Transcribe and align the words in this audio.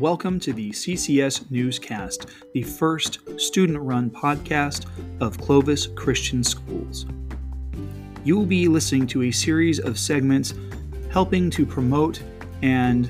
welcome 0.00 0.38
to 0.38 0.52
the 0.52 0.70
CCS 0.72 1.50
Newscast, 1.50 2.26
the 2.52 2.62
first 2.62 3.20
student 3.40 3.78
run 3.78 4.10
podcast 4.10 4.84
of 5.20 5.38
Clovis 5.38 5.86
Christian 5.86 6.44
Schools. 6.44 7.06
You 8.22 8.36
will 8.36 8.44
be 8.44 8.68
listening 8.68 9.06
to 9.08 9.22
a 9.22 9.30
series 9.30 9.78
of 9.78 9.98
segments 9.98 10.52
helping 11.10 11.48
to 11.50 11.64
promote 11.64 12.22
and 12.60 13.08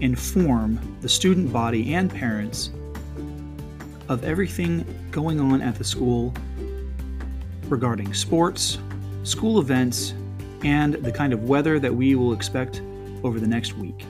inform 0.00 0.96
the 1.02 1.08
student 1.10 1.52
body 1.52 1.92
and 1.92 2.10
parents 2.10 2.70
of 4.08 4.24
everything 4.24 4.86
going 5.10 5.38
on 5.40 5.60
at 5.60 5.74
the 5.74 5.84
school 5.84 6.32
regarding 7.68 8.14
sports, 8.14 8.78
school 9.24 9.60
events, 9.60 10.14
and 10.62 10.94
the 10.94 11.12
kind 11.12 11.34
of 11.34 11.44
weather 11.50 11.78
that 11.78 11.94
we 11.94 12.14
will 12.14 12.32
expect 12.32 12.80
over 13.22 13.38
the 13.38 13.46
next 13.46 13.76
week. 13.76 14.06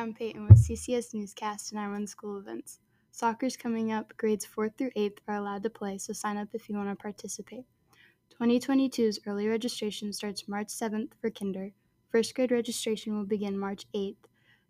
I'm 0.00 0.14
Peyton 0.14 0.48
with 0.48 0.66
CCS 0.66 1.12
Newscast 1.12 1.72
and 1.72 1.78
I 1.78 1.86
run 1.86 2.06
school 2.06 2.38
events. 2.38 2.78
Soccer's 3.12 3.54
coming 3.54 3.92
up, 3.92 4.16
grades 4.16 4.46
4th 4.46 4.78
through 4.78 4.92
8th 4.96 5.18
are 5.28 5.34
allowed 5.34 5.62
to 5.64 5.68
play, 5.68 5.98
so 5.98 6.14
sign 6.14 6.38
up 6.38 6.48
if 6.54 6.70
you 6.70 6.74
want 6.74 6.88
to 6.88 6.96
participate. 6.96 7.66
2022's 8.40 9.20
early 9.26 9.46
registration 9.46 10.10
starts 10.14 10.48
March 10.48 10.68
7th 10.68 11.10
for 11.20 11.28
kinder. 11.28 11.72
First 12.08 12.34
grade 12.34 12.50
registration 12.50 13.14
will 13.14 13.26
begin 13.26 13.58
March 13.58 13.84
8th, 13.94 14.24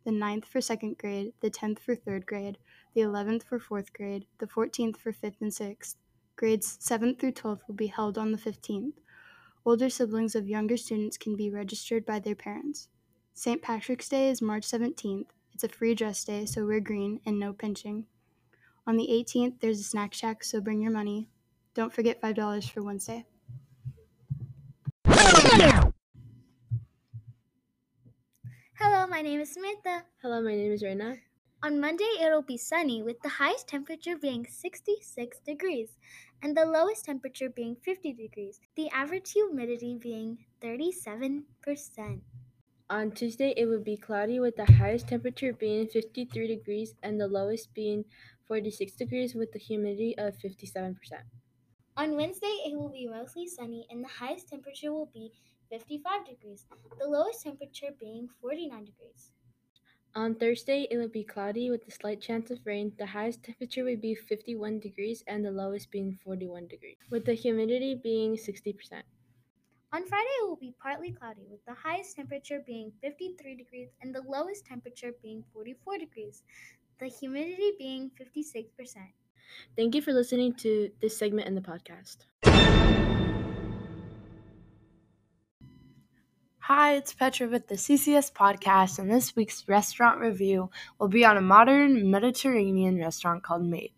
the 0.04 0.10
9th 0.10 0.46
for 0.46 0.60
second 0.60 0.98
grade, 0.98 1.32
the 1.40 1.50
10th 1.50 1.78
for 1.78 1.94
third 1.94 2.26
grade, 2.26 2.58
the 2.94 3.02
11th 3.02 3.44
for 3.44 3.60
fourth 3.60 3.92
grade, 3.92 4.26
the 4.38 4.48
14th 4.48 4.96
for 4.96 5.12
fifth 5.12 5.40
and 5.40 5.54
sixth. 5.54 5.96
Grades 6.34 6.76
7th 6.78 7.20
through 7.20 7.34
12th 7.34 7.60
will 7.68 7.76
be 7.76 7.86
held 7.86 8.18
on 8.18 8.32
the 8.32 8.38
15th. 8.38 8.94
Older 9.64 9.90
siblings 9.90 10.34
of 10.34 10.48
younger 10.48 10.76
students 10.76 11.16
can 11.16 11.36
be 11.36 11.52
registered 11.52 12.04
by 12.04 12.18
their 12.18 12.34
parents. 12.34 12.88
St. 13.34 13.62
Patrick's 13.62 14.08
Day 14.08 14.28
is 14.28 14.42
March 14.42 14.64
17th. 14.64 15.26
It's 15.54 15.64
a 15.64 15.68
free 15.68 15.94
dress 15.94 16.24
day, 16.24 16.44
so 16.46 16.66
wear 16.66 16.80
green 16.80 17.20
and 17.24 17.38
no 17.38 17.52
pinching. 17.52 18.06
On 18.86 18.96
the 18.96 19.08
18th, 19.08 19.60
there's 19.60 19.80
a 19.80 19.84
snack 19.84 20.12
shack, 20.12 20.44
so 20.44 20.60
bring 20.60 20.82
your 20.82 20.90
money. 20.90 21.28
Don't 21.74 21.92
forget 21.92 22.20
$5 22.20 22.70
for 22.70 22.82
Wednesday. 22.82 23.24
Hello, 28.78 29.06
my 29.06 29.22
name 29.22 29.40
is 29.40 29.52
Samantha. 29.52 30.04
Hello, 30.22 30.42
my 30.42 30.54
name 30.54 30.72
is 30.72 30.82
Reina. 30.82 31.16
On 31.62 31.78
Monday, 31.78 32.08
it'll 32.20 32.42
be 32.42 32.56
sunny 32.56 33.02
with 33.02 33.20
the 33.20 33.28
highest 33.28 33.68
temperature 33.68 34.16
being 34.16 34.46
66 34.46 35.38
degrees 35.40 35.90
and 36.42 36.56
the 36.56 36.64
lowest 36.64 37.04
temperature 37.04 37.50
being 37.50 37.76
50 37.76 38.14
degrees, 38.14 38.60
the 38.76 38.88
average 38.90 39.32
humidity 39.32 39.94
being 40.00 40.46
37%. 40.62 41.44
On 42.90 43.12
Tuesday, 43.12 43.54
it 43.56 43.66
will 43.66 43.84
be 43.84 43.96
cloudy 43.96 44.40
with 44.40 44.56
the 44.56 44.64
highest 44.64 45.06
temperature 45.06 45.52
being 45.52 45.86
53 45.86 46.48
degrees 46.48 46.96
and 47.04 47.20
the 47.20 47.28
lowest 47.28 47.72
being 47.72 48.04
46 48.48 48.96
degrees 48.96 49.32
with 49.32 49.52
the 49.52 49.60
humidity 49.60 50.18
of 50.18 50.36
57%. 50.36 50.96
On 51.96 52.16
Wednesday, 52.16 52.56
it 52.66 52.76
will 52.76 52.88
be 52.88 53.06
mostly 53.06 53.46
sunny 53.46 53.86
and 53.90 54.02
the 54.02 54.08
highest 54.08 54.48
temperature 54.48 54.92
will 54.92 55.08
be 55.14 55.30
55 55.70 56.26
degrees, 56.26 56.66
the 56.98 57.06
lowest 57.06 57.44
temperature 57.44 57.90
being 58.00 58.28
49 58.40 58.86
degrees. 58.86 59.30
On 60.16 60.34
Thursday, 60.34 60.88
it 60.90 60.96
will 60.96 61.06
be 61.06 61.22
cloudy 61.22 61.70
with 61.70 61.86
a 61.86 61.92
slight 61.92 62.20
chance 62.20 62.50
of 62.50 62.58
rain. 62.64 62.92
The 62.98 63.06
highest 63.06 63.44
temperature 63.44 63.84
will 63.84 63.98
be 63.98 64.16
51 64.16 64.80
degrees 64.80 65.22
and 65.28 65.44
the 65.44 65.52
lowest 65.52 65.92
being 65.92 66.18
41 66.24 66.66
degrees, 66.66 66.96
with 67.08 67.24
the 67.24 67.34
humidity 67.34 67.94
being 67.94 68.34
60%. 68.34 69.02
On 69.92 70.06
Friday, 70.06 70.30
it 70.40 70.48
will 70.48 70.54
be 70.54 70.72
partly 70.80 71.10
cloudy 71.10 71.48
with 71.50 71.64
the 71.66 71.74
highest 71.74 72.14
temperature 72.14 72.62
being 72.64 72.92
53 73.02 73.56
degrees 73.56 73.88
and 74.00 74.14
the 74.14 74.22
lowest 74.22 74.64
temperature 74.64 75.10
being 75.20 75.42
44 75.52 75.98
degrees, 75.98 76.44
the 77.00 77.06
humidity 77.06 77.72
being 77.76 78.08
56%. 78.10 78.68
Thank 79.76 79.96
you 79.96 80.00
for 80.00 80.12
listening 80.12 80.54
to 80.62 80.92
this 81.02 81.18
segment 81.18 81.48
in 81.48 81.56
the 81.56 81.60
podcast. 81.60 82.18
Hi, 86.60 86.94
it's 86.94 87.12
Petra 87.12 87.48
with 87.48 87.66
the 87.66 87.74
CCS 87.74 88.32
podcast, 88.32 89.00
and 89.00 89.10
this 89.10 89.34
week's 89.34 89.68
restaurant 89.68 90.20
review 90.20 90.70
will 91.00 91.08
be 91.08 91.24
on 91.24 91.36
a 91.36 91.40
modern 91.40 92.12
Mediterranean 92.12 92.96
restaurant 92.96 93.42
called 93.42 93.64
Made. 93.64 93.94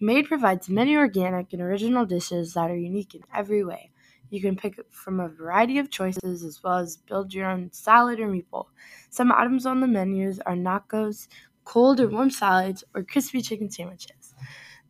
Made 0.00 0.26
provides 0.26 0.68
many 0.68 0.96
organic 0.96 1.52
and 1.52 1.62
original 1.62 2.06
dishes 2.06 2.54
that 2.54 2.72
are 2.72 2.76
unique 2.76 3.14
in 3.14 3.22
every 3.32 3.62
way. 3.62 3.92
You 4.30 4.40
can 4.40 4.56
pick 4.56 4.78
from 4.90 5.20
a 5.20 5.28
variety 5.28 5.78
of 5.78 5.90
choices 5.90 6.42
as 6.44 6.62
well 6.62 6.78
as 6.78 6.96
build 6.96 7.32
your 7.34 7.46
own 7.50 7.72
salad 7.72 8.20
or 8.20 8.28
meatball. 8.28 8.66
Some 9.10 9.32
items 9.32 9.66
on 9.66 9.80
the 9.80 9.86
menus 9.86 10.40
are 10.40 10.54
nachos, 10.54 11.28
cold 11.64 12.00
or 12.00 12.08
warm 12.08 12.30
salads, 12.30 12.84
or 12.94 13.02
crispy 13.02 13.42
chicken 13.42 13.70
sandwiches. 13.70 14.34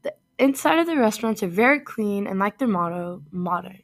The 0.03 0.15
inside 0.39 0.81
of 0.81 0.87
the 0.87 0.97
restaurants 0.97 1.43
are 1.43 1.49
very 1.49 1.81
clean 1.81 2.27
and, 2.27 2.39
like 2.41 2.59
their 2.59 2.69
motto, 2.69 3.23
modern. 3.31 3.83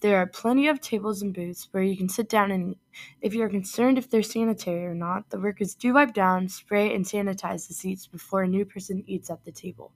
There 0.00 0.18
are 0.18 0.26
plenty 0.26 0.68
of 0.68 0.80
tables 0.80 1.22
and 1.22 1.32
booths 1.34 1.68
where 1.72 1.82
you 1.82 1.96
can 1.96 2.08
sit 2.08 2.28
down 2.28 2.50
and 2.50 2.70
eat. 2.72 2.78
If 3.20 3.34
you're 3.34 3.48
concerned 3.48 3.98
if 3.98 4.10
they're 4.10 4.22
sanitary 4.22 4.84
or 4.86 4.94
not, 4.94 5.30
the 5.30 5.40
workers 5.40 5.74
do 5.74 5.94
wipe 5.94 6.12
down, 6.14 6.48
spray, 6.48 6.94
and 6.94 7.04
sanitize 7.04 7.68
the 7.68 7.74
seats 7.74 8.06
before 8.06 8.42
a 8.42 8.48
new 8.48 8.64
person 8.64 9.04
eats 9.06 9.30
at 9.30 9.44
the 9.44 9.52
table. 9.52 9.92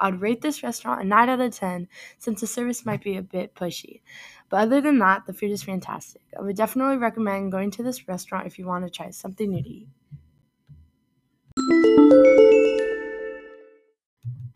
I'd 0.00 0.20
rate 0.20 0.40
this 0.40 0.62
restaurant 0.62 1.02
a 1.02 1.04
9 1.04 1.28
out 1.28 1.40
of 1.40 1.54
10 1.54 1.88
since 2.18 2.40
the 2.40 2.46
service 2.46 2.84
might 2.84 3.02
be 3.02 3.16
a 3.16 3.22
bit 3.22 3.54
pushy. 3.54 4.00
But 4.48 4.60
other 4.60 4.80
than 4.80 4.98
that, 4.98 5.26
the 5.26 5.32
food 5.32 5.50
is 5.50 5.62
fantastic. 5.62 6.22
I 6.38 6.42
would 6.42 6.56
definitely 6.56 6.96
recommend 6.96 7.52
going 7.52 7.70
to 7.72 7.82
this 7.82 8.08
restaurant 8.08 8.46
if 8.46 8.58
you 8.58 8.66
want 8.66 8.84
to 8.84 8.90
try 8.90 9.10
something 9.10 9.50
new 9.50 9.62
to 9.62 9.68
eat. 9.68 9.88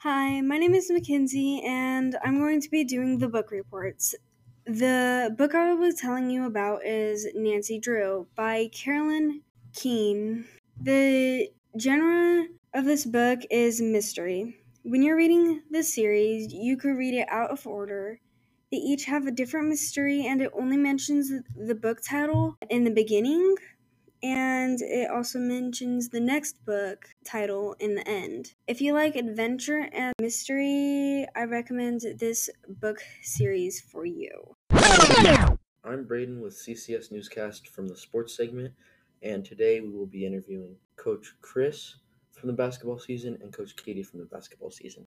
Hi, 0.01 0.41
my 0.41 0.59
name 0.59 0.75
is 0.75 0.91
Mackenzie, 0.91 1.63
and 1.67 2.17
I'm 2.23 2.39
going 2.39 2.61
to 2.61 2.71
be 2.71 2.85
doing 2.85 3.19
the 3.19 3.29
book 3.29 3.51
reports. 3.51 4.15
The 4.67 5.35
book 5.39 5.55
I 5.55 5.73
will 5.73 5.89
be 5.89 5.97
telling 5.97 6.29
you 6.31 6.47
about 6.47 6.85
is 6.85 7.27
Nancy 7.35 7.79
Drew 7.79 8.27
by 8.37 8.69
Carolyn 8.73 9.43
Keene. 9.75 10.45
The 10.81 11.49
genre 11.81 12.47
of 12.75 12.85
this 12.85 13.05
book 13.07 13.41
is 13.51 13.81
mystery. 13.81 14.57
When 14.89 15.03
you're 15.03 15.17
reading 15.17 15.63
this 15.69 15.93
series, 15.93 16.53
you 16.53 16.77
could 16.77 16.97
read 16.97 17.15
it 17.15 17.27
out 17.29 17.51
of 17.51 17.67
order. 17.67 18.21
They 18.71 18.77
each 18.77 19.07
have 19.07 19.27
a 19.27 19.33
different 19.33 19.67
mystery, 19.67 20.25
and 20.25 20.41
it 20.41 20.53
only 20.57 20.77
mentions 20.77 21.33
the 21.57 21.75
book 21.75 21.99
title 22.09 22.57
in 22.71 22.85
the 22.85 22.93
beginning, 22.93 23.57
and 24.23 24.79
it 24.81 25.11
also 25.11 25.41
mentions 25.41 26.11
the 26.11 26.21
next 26.21 26.65
book 26.65 27.05
title 27.25 27.75
in 27.81 27.97
the 27.97 28.07
end. 28.07 28.55
If 28.69 28.81
you 28.81 28.95
like 28.95 29.17
adventure 29.17 29.89
and 29.93 30.15
mystery, 30.21 31.27
I 31.35 31.43
recommend 31.47 32.03
this 32.21 32.49
book 32.69 32.99
series 33.23 33.81
for 33.81 34.07
you. 34.07 34.55
I'm 34.71 36.05
Braden 36.05 36.41
with 36.41 36.55
CCS 36.55 37.11
Newscast 37.11 37.67
from 37.67 37.89
the 37.89 37.97
sports 37.97 38.37
segment, 38.37 38.73
and 39.21 39.45
today 39.45 39.81
we 39.81 39.91
will 39.91 40.07
be 40.07 40.25
interviewing 40.25 40.77
Coach 40.95 41.35
Chris 41.41 41.97
from 42.37 42.49
the 42.49 42.53
basketball 42.53 42.99
season 42.99 43.39
and 43.43 43.53
Coach 43.53 43.75
Katie 43.77 44.03
from 44.03 44.21
the 44.21 44.27
basketball 44.27 44.71
season. 44.71 45.07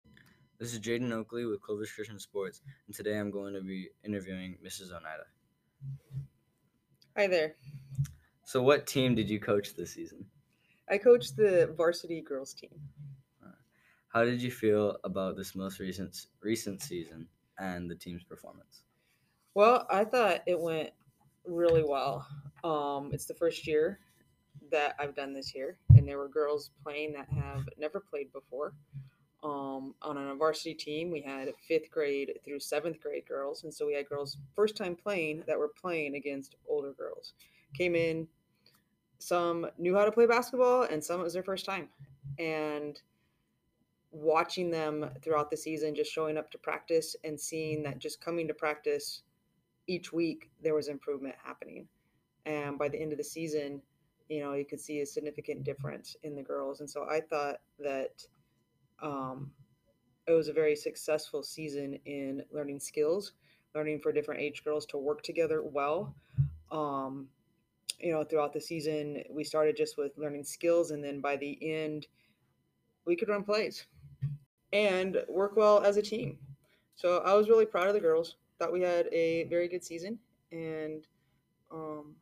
This 0.58 0.72
is 0.72 0.80
Jaden 0.80 1.12
Oakley 1.12 1.44
with 1.44 1.60
Clovis 1.60 1.92
Christian 1.92 2.18
Sports, 2.18 2.62
and 2.86 2.96
today 2.96 3.18
I'm 3.18 3.30
going 3.30 3.54
to 3.54 3.60
be 3.60 3.90
interviewing 4.02 4.56
Mrs. 4.64 4.90
Oneida. 4.90 5.26
Hi 7.16 7.26
there. 7.26 7.54
So, 8.44 8.62
what 8.62 8.86
team 8.86 9.14
did 9.14 9.28
you 9.28 9.38
coach 9.38 9.74
this 9.76 9.92
season? 9.94 10.24
I 10.90 10.98
coached 10.98 11.36
the 11.36 11.72
varsity 11.76 12.22
girls 12.22 12.54
team. 12.54 12.70
How 14.08 14.24
did 14.24 14.40
you 14.40 14.50
feel 14.50 14.96
about 15.04 15.36
this 15.36 15.54
most 15.54 15.78
recent 15.78 16.16
recent 16.40 16.80
season 16.80 17.28
and 17.58 17.90
the 17.90 17.94
team's 17.94 18.24
performance? 18.24 18.82
Well, 19.54 19.86
I 19.90 20.04
thought 20.04 20.40
it 20.46 20.58
went 20.58 20.90
really 21.44 21.84
well. 21.86 22.26
Um, 22.64 23.10
it's 23.12 23.26
the 23.26 23.34
first 23.34 23.66
year 23.66 24.00
that 24.70 24.94
I've 24.98 25.14
done 25.14 25.32
this 25.32 25.54
year, 25.54 25.78
and 25.96 26.06
there 26.06 26.18
were 26.18 26.28
girls 26.28 26.70
playing 26.82 27.12
that 27.14 27.28
have 27.28 27.68
never 27.78 28.00
played 28.00 28.32
before. 28.32 28.72
Um, 29.44 29.94
on 30.02 30.16
a 30.16 30.34
varsity 30.34 30.74
team, 30.74 31.10
we 31.10 31.20
had 31.20 31.52
fifth 31.68 31.90
grade 31.90 32.38
through 32.44 32.60
seventh 32.60 33.00
grade 33.00 33.26
girls, 33.26 33.64
and 33.64 33.72
so 33.72 33.86
we 33.86 33.94
had 33.94 34.08
girls 34.08 34.36
first 34.54 34.76
time 34.76 34.96
playing 34.96 35.44
that 35.46 35.58
were 35.58 35.72
playing 35.80 36.16
against 36.16 36.56
older 36.68 36.92
girls. 36.92 37.34
Came 37.74 37.94
in, 37.94 38.26
some 39.18 39.66
knew 39.78 39.94
how 39.94 40.04
to 40.04 40.12
play 40.12 40.26
basketball, 40.26 40.82
and 40.82 41.02
some 41.02 41.20
it 41.20 41.24
was 41.24 41.34
their 41.34 41.42
first 41.42 41.66
time. 41.66 41.88
And 42.38 43.00
watching 44.10 44.70
them 44.70 45.10
throughout 45.22 45.50
the 45.50 45.56
season, 45.56 45.94
just 45.94 46.12
showing 46.12 46.36
up 46.36 46.50
to 46.50 46.58
practice 46.58 47.14
and 47.24 47.38
seeing 47.38 47.82
that 47.82 47.98
just 47.98 48.20
coming 48.20 48.48
to 48.48 48.54
practice 48.54 49.22
each 49.86 50.12
week, 50.12 50.50
there 50.62 50.74
was 50.74 50.88
improvement 50.88 51.34
happening. 51.42 51.86
And 52.46 52.78
by 52.78 52.88
the 52.88 53.00
end 53.00 53.12
of 53.12 53.18
the 53.18 53.24
season, 53.24 53.82
you 54.28 54.40
know, 54.40 54.52
you 54.52 54.64
could 54.64 54.80
see 54.80 55.00
a 55.00 55.06
significant 55.06 55.64
difference 55.64 56.16
in 56.22 56.34
the 56.34 56.42
girls. 56.42 56.80
And 56.80 56.88
so 56.88 57.06
I 57.08 57.20
thought 57.20 57.56
that 57.78 58.24
um, 59.02 59.50
it 60.26 60.32
was 60.32 60.48
a 60.48 60.52
very 60.52 60.76
successful 60.76 61.42
season 61.42 61.98
in 62.04 62.42
learning 62.52 62.80
skills, 62.80 63.32
learning 63.74 64.00
for 64.00 64.12
different 64.12 64.40
age 64.40 64.62
girls 64.64 64.84
to 64.86 64.98
work 64.98 65.22
together 65.22 65.62
well. 65.62 66.14
Um, 66.70 67.28
you 67.98 68.12
know, 68.12 68.22
throughout 68.22 68.52
the 68.52 68.60
season, 68.60 69.22
we 69.30 69.42
started 69.42 69.76
just 69.76 69.96
with 69.96 70.12
learning 70.16 70.44
skills, 70.44 70.90
and 70.90 71.02
then 71.02 71.20
by 71.20 71.36
the 71.36 71.58
end, 71.62 72.06
we 73.06 73.16
could 73.16 73.28
run 73.28 73.42
plays 73.42 73.86
and 74.72 75.16
work 75.28 75.56
well 75.56 75.82
as 75.82 75.96
a 75.96 76.02
team. 76.02 76.38
So 76.94 77.18
I 77.18 77.34
was 77.34 77.48
really 77.48 77.66
proud 77.66 77.88
of 77.88 77.94
the 77.94 78.00
girls. 78.00 78.36
Thought 78.58 78.72
we 78.72 78.82
had 78.82 79.06
a 79.12 79.44
very 79.44 79.68
good 79.68 79.82
season, 79.82 80.18
and 80.52 81.06
um, 81.72 82.14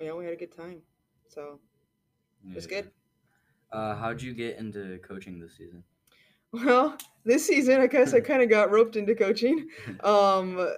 yeah, 0.00 0.12
we 0.12 0.24
had 0.24 0.34
a 0.34 0.36
good 0.36 0.54
time. 0.54 0.82
So 1.28 1.58
it 2.48 2.54
was 2.54 2.66
Yeah. 2.66 2.82
good. 2.82 2.92
Uh, 3.72 3.94
how'd 3.96 4.22
you 4.22 4.32
get 4.34 4.58
into 4.58 4.98
coaching 4.98 5.38
this 5.38 5.56
season? 5.56 5.82
Well, 6.52 6.96
this 7.24 7.46
season, 7.46 7.80
I 7.80 7.86
guess 7.86 8.14
I 8.14 8.20
kind 8.30 8.42
of 8.42 8.48
got 8.48 8.70
roped 8.70 8.96
into 8.96 9.14
coaching. 9.14 9.68
Um, 10.04 10.74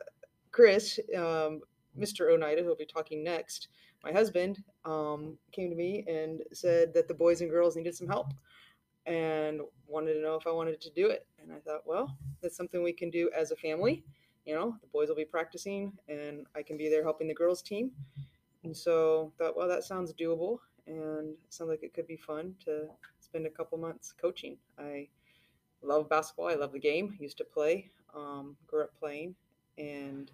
Chris, 0.51 0.99
um, 1.17 1.61
Mr. 1.97 2.33
Oneida, 2.33 2.63
who'll 2.63 2.75
be 2.77 2.87
talking 2.87 3.23
next, 3.23 3.69
my 4.03 4.13
husband, 4.13 4.63
um, 4.85 5.37
came 5.53 5.71
to 5.71 5.77
me 5.77 6.05
and 6.09 6.43
said 6.53 6.95
that 6.95 7.09
the 7.09 7.15
boys 7.15 7.41
and 7.41 7.51
girls 7.51 7.77
needed 7.77 7.95
some 7.95 8.07
help 8.09 8.33
and 9.07 9.61
wanted 9.87 10.15
to 10.15 10.23
know 10.23 10.37
if 10.37 10.47
I 10.47 10.51
wanted 10.51 10.81
to 10.81 10.91
do 10.91 11.09
it. 11.11 11.27
And 11.41 11.53
I 11.53 11.59
thought, 11.59 11.83
well, 11.87 12.17
that's 12.43 12.57
something 12.57 12.83
we 12.83 12.93
can 12.93 13.11
do 13.11 13.31
as 13.37 13.51
a 13.51 13.57
family. 13.57 14.05
You 14.47 14.55
know, 14.55 14.77
the 14.81 14.87
boys 14.89 15.09
will 15.09 15.17
be 15.17 15.25
practicing 15.25 15.93
and 16.09 16.47
I 16.57 16.63
can 16.63 16.77
be 16.79 16.89
there 16.89 17.03
helping 17.03 17.29
the 17.29 17.35
girls 17.35 17.61
team. 17.61 17.91
And 18.65 18.77
so 18.77 19.33
thought, 19.39 19.57
well, 19.57 19.69
that 19.69 19.85
sounds 19.85 20.13
doable 20.13 20.59
and 20.87 21.35
sounds 21.49 21.71
like 21.71 21.83
it 21.83 21.95
could 21.95 22.07
be 22.07 22.17
fun 22.17 22.55
to 22.65 22.87
spend 23.21 23.47
a 23.47 23.51
couple 23.51 23.79
months 23.79 24.13
coaching. 24.13 24.57
I 24.79 25.09
love 25.83 26.09
basketball. 26.09 26.49
I 26.49 26.55
love 26.55 26.73
the 26.73 26.79
game. 26.79 27.17
Used 27.21 27.39
to 27.39 27.45
play, 27.45 27.91
um, 28.15 28.57
grew 28.67 28.85
up 28.85 28.95
playing, 28.99 29.35
and 29.77 30.31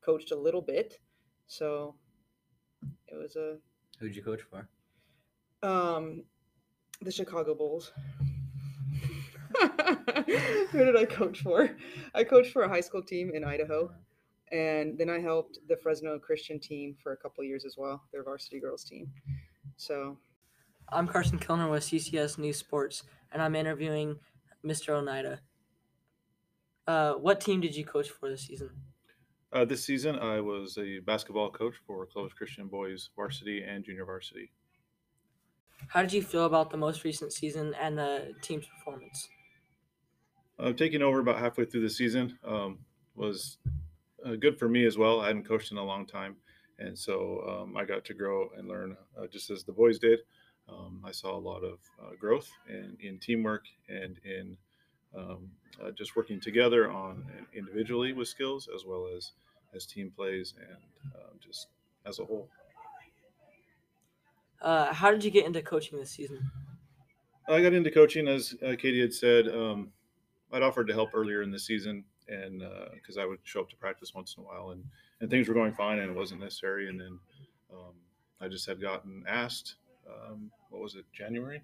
coached 0.00 0.30
a 0.32 0.36
little 0.36 0.62
bit. 0.62 1.00
So 1.46 1.94
it 3.08 3.16
was 3.16 3.36
a 3.36 3.56
Who'd 3.98 4.14
you 4.16 4.22
coach 4.22 4.42
for? 4.42 4.68
um, 5.62 6.24
the 7.02 7.10
Chicago 7.12 7.54
Bulls. 7.54 7.92
Who 10.70 10.84
did 10.84 10.96
I 10.96 11.04
coach 11.04 11.40
for? 11.42 11.70
I 12.14 12.24
coached 12.24 12.52
for 12.52 12.62
a 12.62 12.68
high 12.68 12.80
school 12.80 13.02
team 13.02 13.30
in 13.34 13.44
Idaho, 13.44 13.90
and 14.52 14.96
then 14.96 15.10
I 15.10 15.18
helped 15.18 15.58
the 15.68 15.76
Fresno 15.76 16.18
Christian 16.18 16.58
team 16.58 16.96
for 17.02 17.12
a 17.12 17.16
couple 17.16 17.42
years 17.44 17.64
as 17.64 17.76
well, 17.76 18.02
their 18.12 18.22
varsity 18.22 18.60
girls 18.60 18.84
team. 18.84 19.10
So 19.76 20.18
I'm 20.90 21.08
Carson 21.08 21.38
Kilner 21.38 21.70
with 21.70 21.82
CCS 21.82 22.38
News 22.38 22.56
Sports, 22.56 23.02
and 23.32 23.42
I'm 23.42 23.54
interviewing 23.56 24.18
Mr. 24.64 24.90
Oneida. 24.90 25.40
Uh, 26.86 27.14
what 27.14 27.40
team 27.40 27.60
did 27.60 27.74
you 27.74 27.84
coach 27.84 28.10
for 28.10 28.30
this 28.30 28.42
season? 28.42 28.70
Uh, 29.52 29.64
this 29.64 29.84
season, 29.84 30.16
I 30.18 30.40
was 30.40 30.78
a 30.78 31.00
basketball 31.00 31.50
coach 31.50 31.74
for 31.86 32.06
Clovis 32.06 32.32
Christian 32.32 32.68
boys 32.68 33.10
varsity 33.16 33.62
and 33.62 33.84
junior 33.84 34.04
varsity. 34.04 34.52
How 35.88 36.02
did 36.02 36.12
you 36.12 36.22
feel 36.22 36.46
about 36.46 36.70
the 36.70 36.76
most 36.76 37.04
recent 37.04 37.32
season 37.32 37.74
and 37.80 37.98
the 37.98 38.34
team's 38.42 38.66
performance? 38.66 39.28
Uh, 40.58 40.72
taking 40.72 41.02
over 41.02 41.20
about 41.20 41.38
halfway 41.38 41.64
through 41.64 41.82
the 41.82 41.90
season 41.90 42.38
um, 42.44 42.78
was 43.14 43.58
uh, 44.26 44.36
good 44.36 44.58
for 44.58 44.68
me 44.68 44.84
as 44.84 44.98
well. 44.98 45.20
I 45.20 45.28
hadn't 45.28 45.46
coached 45.46 45.72
in 45.72 45.78
a 45.78 45.84
long 45.84 46.06
time, 46.06 46.36
and 46.78 46.98
so 46.98 47.62
um, 47.62 47.76
I 47.76 47.84
got 47.84 48.04
to 48.06 48.14
grow 48.14 48.48
and 48.56 48.68
learn 48.68 48.96
uh, 49.18 49.26
just 49.26 49.50
as 49.50 49.64
the 49.64 49.72
boys 49.72 49.98
did. 49.98 50.20
Um, 50.68 51.02
I 51.04 51.12
saw 51.12 51.36
a 51.36 51.38
lot 51.38 51.62
of 51.62 51.78
uh, 52.02 52.16
growth 52.18 52.50
in, 52.68 52.96
in 53.00 53.18
teamwork 53.18 53.64
and 53.88 54.18
in 54.24 54.56
um, 55.16 55.48
uh, 55.82 55.92
just 55.92 56.16
working 56.16 56.40
together 56.40 56.90
on 56.90 57.24
individually 57.54 58.12
with 58.12 58.28
skills 58.28 58.68
as 58.74 58.84
well 58.84 59.08
as 59.16 59.32
as 59.74 59.86
team 59.86 60.10
plays 60.14 60.54
and 60.58 61.14
um, 61.14 61.38
just 61.40 61.68
as 62.04 62.18
a 62.18 62.24
whole. 62.24 62.48
Uh, 64.60 64.92
how 64.92 65.10
did 65.10 65.22
you 65.22 65.30
get 65.30 65.44
into 65.44 65.62
coaching 65.62 65.98
this 65.98 66.10
season? 66.10 66.50
I 67.48 67.62
got 67.62 67.74
into 67.74 67.90
coaching, 67.90 68.26
as 68.26 68.54
uh, 68.66 68.74
Katie 68.76 69.00
had 69.00 69.12
said. 69.12 69.48
Um, 69.48 69.92
I'd 70.52 70.62
offered 70.62 70.88
to 70.88 70.94
help 70.94 71.10
earlier 71.14 71.42
in 71.42 71.50
the 71.50 71.58
season, 71.58 72.04
and 72.28 72.62
because 72.94 73.18
I 73.18 73.24
would 73.24 73.38
show 73.44 73.60
up 73.60 73.70
to 73.70 73.76
practice 73.76 74.14
once 74.14 74.34
in 74.36 74.42
a 74.42 74.46
while, 74.46 74.70
and 74.70 74.84
and 75.20 75.30
things 75.30 75.48
were 75.48 75.54
going 75.54 75.72
fine, 75.72 75.98
and 75.98 76.10
it 76.10 76.16
wasn't 76.16 76.40
necessary. 76.40 76.88
And 76.88 77.00
then 77.00 77.18
um, 77.72 77.94
I 78.40 78.48
just 78.48 78.66
had 78.66 78.80
gotten 78.80 79.24
asked. 79.28 79.76
Um, 80.08 80.50
what 80.70 80.82
was 80.82 80.94
it? 80.94 81.04
January. 81.12 81.62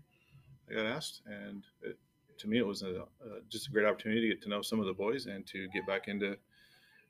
I 0.70 0.74
got 0.74 0.86
asked, 0.86 1.22
and 1.26 1.64
it, 1.82 1.98
to 2.38 2.48
me, 2.48 2.58
it 2.58 2.66
was 2.66 2.82
a, 2.82 3.02
uh, 3.02 3.40
just 3.48 3.68
a 3.68 3.70
great 3.70 3.86
opportunity 3.86 4.20
to 4.22 4.28
get 4.28 4.42
to 4.42 4.48
know 4.48 4.62
some 4.62 4.80
of 4.80 4.86
the 4.86 4.92
boys 4.92 5.26
and 5.26 5.46
to 5.48 5.68
get 5.68 5.86
back 5.86 6.08
into 6.08 6.36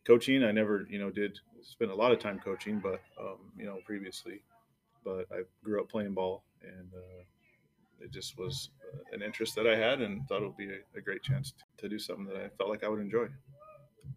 coaching. 0.05 0.43
I 0.43 0.52
never, 0.52 0.87
you 0.88 0.98
know, 0.98 1.10
did 1.10 1.38
spend 1.62 1.90
a 1.90 1.94
lot 1.94 2.12
of 2.12 2.19
time 2.19 2.40
coaching, 2.43 2.81
but 2.81 3.00
um, 3.20 3.38
you 3.56 3.64
know, 3.64 3.78
previously, 3.84 4.43
but 5.05 5.26
I 5.31 5.43
grew 5.62 5.81
up 5.81 5.88
playing 5.88 6.14
ball, 6.14 6.43
and 6.62 6.88
uh, 6.94 7.22
it 8.02 8.10
just 8.10 8.38
was 8.38 8.70
uh, 8.93 8.99
an 9.12 9.22
interest 9.22 9.54
that 9.56 9.66
I 9.66 9.76
had, 9.76 10.00
and 10.00 10.26
thought 10.28 10.43
it 10.43 10.46
would 10.46 10.56
be 10.56 10.70
a, 10.70 10.99
a 10.99 11.00
great 11.00 11.22
chance 11.22 11.54
to 11.78 11.88
do 11.88 11.99
something 11.99 12.26
that 12.26 12.37
I 12.37 12.49
felt 12.58 12.70
like 12.70 12.84
I 12.84 12.88
would 12.88 13.00
enjoy. 13.00 13.26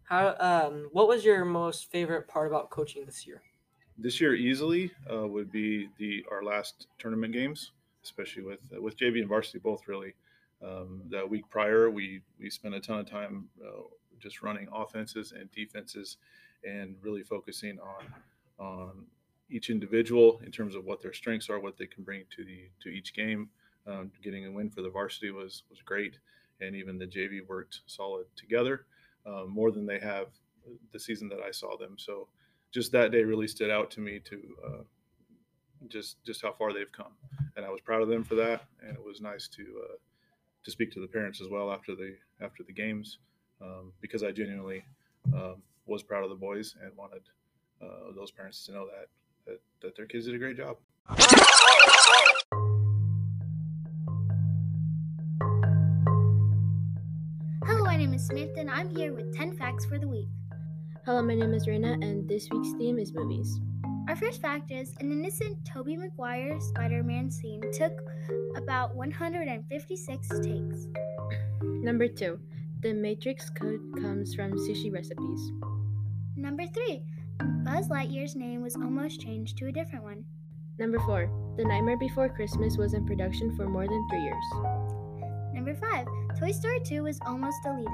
How? 0.04 0.36
Um, 0.38 0.88
what 0.92 1.08
was 1.08 1.24
your 1.24 1.44
most 1.44 1.90
favorite 1.90 2.28
part 2.28 2.46
about 2.46 2.70
coaching 2.70 3.04
this 3.06 3.26
year? 3.26 3.42
This 3.98 4.20
year, 4.20 4.34
easily 4.34 4.90
uh, 5.12 5.26
would 5.26 5.50
be 5.50 5.88
the 5.98 6.24
our 6.30 6.42
last 6.42 6.86
tournament 6.98 7.32
games, 7.32 7.72
especially 8.04 8.42
with 8.42 8.60
uh, 8.76 8.80
with 8.80 8.96
JV 8.96 9.20
and 9.20 9.28
varsity 9.28 9.58
both 9.58 9.88
really. 9.88 10.14
Um, 10.64 11.02
the 11.10 11.26
week 11.26 11.48
prior, 11.50 11.90
we 11.90 12.22
we 12.40 12.50
spent 12.50 12.74
a 12.74 12.80
ton 12.80 13.00
of 13.00 13.10
time 13.10 13.48
uh, 13.62 13.82
just 14.18 14.42
running 14.42 14.68
offenses 14.72 15.32
and 15.32 15.50
defenses, 15.52 16.16
and 16.64 16.96
really 17.02 17.22
focusing 17.22 17.78
on 17.78 18.06
on 18.58 19.06
each 19.50 19.70
individual 19.70 20.40
in 20.44 20.50
terms 20.50 20.74
of 20.74 20.84
what 20.84 21.00
their 21.00 21.12
strengths 21.12 21.48
are, 21.48 21.60
what 21.60 21.76
they 21.76 21.86
can 21.86 22.02
bring 22.04 22.24
to 22.34 22.44
the 22.44 22.68
to 22.82 22.88
each 22.88 23.14
game. 23.14 23.48
Um, 23.86 24.10
getting 24.22 24.46
a 24.46 24.50
win 24.50 24.70
for 24.70 24.82
the 24.82 24.90
varsity 24.90 25.30
was 25.30 25.62
was 25.70 25.80
great, 25.80 26.18
and 26.60 26.74
even 26.74 26.98
the 26.98 27.06
JV 27.06 27.46
worked 27.46 27.80
solid 27.86 28.26
together, 28.36 28.86
um, 29.26 29.50
more 29.50 29.70
than 29.70 29.86
they 29.86 30.00
have 30.00 30.28
the 30.92 30.98
season 30.98 31.28
that 31.28 31.40
I 31.40 31.50
saw 31.50 31.76
them. 31.76 31.96
So, 31.96 32.28
just 32.72 32.92
that 32.92 33.12
day 33.12 33.22
really 33.22 33.46
stood 33.46 33.70
out 33.70 33.90
to 33.92 34.00
me 34.00 34.20
to 34.20 34.42
uh, 34.66 34.82
just 35.88 36.22
just 36.24 36.42
how 36.42 36.52
far 36.52 36.72
they've 36.72 36.90
come, 36.90 37.12
and 37.56 37.64
I 37.64 37.70
was 37.70 37.80
proud 37.80 38.02
of 38.02 38.08
them 38.08 38.24
for 38.24 38.34
that. 38.36 38.64
And 38.82 38.96
it 38.96 39.04
was 39.04 39.20
nice 39.20 39.48
to 39.48 39.62
uh, 39.62 39.96
to 40.64 40.70
speak 40.70 40.92
to 40.92 41.00
the 41.00 41.06
parents 41.06 41.40
as 41.40 41.48
well 41.48 41.70
after 41.72 41.94
the 41.94 42.16
after 42.40 42.62
the 42.64 42.72
games, 42.72 43.18
um, 43.60 43.92
because 44.00 44.22
I 44.22 44.32
genuinely 44.32 44.84
um, 45.32 45.62
was 45.86 46.02
proud 46.02 46.24
of 46.24 46.30
the 46.30 46.36
boys 46.36 46.74
and 46.82 46.90
wanted 46.96 47.22
uh, 47.80 48.12
those 48.14 48.30
parents 48.30 48.64
to 48.66 48.72
know 48.72 48.86
that, 48.86 49.08
that 49.46 49.60
that 49.80 49.96
their 49.96 50.06
kids 50.06 50.26
did 50.26 50.34
a 50.34 50.38
great 50.38 50.56
job. 50.56 50.76
Is 58.16 58.26
Smith, 58.26 58.56
and 58.56 58.70
I'm 58.70 58.88
here 58.88 59.12
with 59.12 59.36
10 59.36 59.58
facts 59.58 59.84
for 59.84 59.98
the 59.98 60.08
week. 60.08 60.28
Hello, 61.04 61.20
my 61.20 61.34
name 61.34 61.52
is 61.52 61.68
Reina, 61.68 61.98
and 62.00 62.26
this 62.26 62.48
week's 62.50 62.72
theme 62.78 62.98
is 62.98 63.12
movies. 63.12 63.60
Our 64.08 64.16
first 64.16 64.40
fact 64.40 64.70
is 64.70 64.94
an 65.00 65.12
innocent 65.12 65.62
Tobey 65.66 65.98
Maguire 65.98 66.58
Spider 66.58 67.02
Man 67.02 67.30
scene 67.30 67.60
took 67.74 67.92
about 68.56 68.96
156 68.96 70.28
takes. 70.40 70.86
Number 71.62 72.08
two, 72.08 72.40
the 72.80 72.94
Matrix 72.94 73.50
code 73.50 73.82
comes 74.00 74.34
from 74.34 74.52
sushi 74.52 74.90
recipes. 74.90 75.52
Number 76.36 76.66
three, 76.66 77.02
Buzz 77.64 77.88
Lightyear's 77.88 78.34
name 78.34 78.62
was 78.62 78.76
almost 78.76 79.20
changed 79.20 79.58
to 79.58 79.66
a 79.66 79.72
different 79.72 80.04
one. 80.04 80.24
Number 80.78 80.98
four, 81.00 81.28
The 81.58 81.64
Nightmare 81.66 81.98
Before 81.98 82.30
Christmas 82.30 82.78
was 82.78 82.94
in 82.94 83.04
production 83.04 83.54
for 83.54 83.68
more 83.68 83.86
than 83.86 84.08
three 84.08 84.22
years. 84.22 84.95
Number 85.66 85.84
five, 85.84 86.06
Toy 86.38 86.52
Story 86.52 86.78
2 86.84 87.02
was 87.02 87.18
almost 87.26 87.56
deleted. 87.64 87.90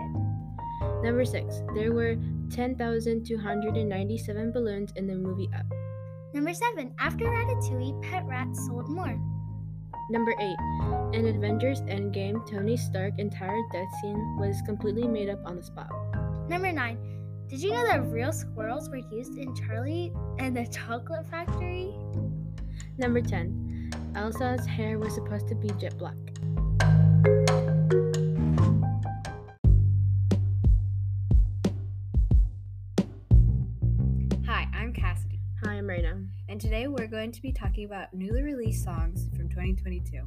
Number 1.02 1.25
six, 1.25 1.62
there 1.75 1.91
were 1.91 2.17
10,297 2.50 4.52
balloons 4.52 4.93
in 4.97 5.07
the 5.07 5.14
movie 5.14 5.49
Up. 5.59 5.64
Number 6.35 6.52
seven, 6.52 6.93
after 6.99 7.25
Ratatouille, 7.25 8.02
pet 8.02 8.26
rats 8.26 8.67
sold 8.67 8.91
more. 8.91 9.19
Number 10.11 10.35
eight, 10.38 10.59
in 11.14 11.35
Avengers 11.35 11.81
Endgame, 11.83 12.47
Tony 12.47 12.76
Stark's 12.76 13.19
entire 13.19 13.62
death 13.73 13.88
scene 14.02 14.37
was 14.38 14.61
completely 14.67 15.09
made 15.09 15.31
up 15.31 15.41
on 15.47 15.57
the 15.57 15.62
spot. 15.62 15.91
Number 16.50 16.73
nine, 16.73 16.99
did 17.49 17.62
you 17.62 17.73
know 17.73 17.87
that 17.87 18.07
real 18.09 18.33
squirrels 18.33 18.91
were 18.91 19.00
used 19.11 19.38
in 19.38 19.55
Charlie 19.55 20.12
and 20.38 20.55
the 20.55 20.67
Chocolate 20.67 21.26
Factory? 21.26 21.95
Number 22.99 23.23
10, 23.23 24.12
Elsa's 24.14 24.67
hair 24.67 24.99
was 24.99 25.14
supposed 25.14 25.49
to 25.49 25.55
be 25.55 25.71
jet 25.81 25.97
black. 25.97 26.32
Going 37.12 37.31
to 37.33 37.42
be 37.42 37.52
talking 37.52 37.85
about 37.85 38.14
newly 38.14 38.42
released 38.42 38.85
songs 38.85 39.28
from 39.37 39.50
2022. 39.50 40.23